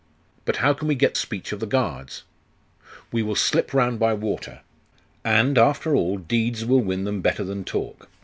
'But 0.45 0.55
how 0.55 0.73
can 0.73 0.87
we 0.87 0.95
get 0.95 1.15
speech 1.15 1.51
of 1.51 1.59
the 1.59 1.67
guards?' 1.67 2.23
'We 3.11 3.21
will 3.21 3.35
slip 3.35 3.71
round 3.71 3.99
by 3.99 4.15
water. 4.15 4.61
And, 5.23 5.59
after 5.59 5.95
all, 5.95 6.17
deeds 6.17 6.65
will 6.65 6.81
win 6.81 7.03
them 7.03 7.21
better 7.21 7.43
than 7.43 7.63
talk. 7.63 8.09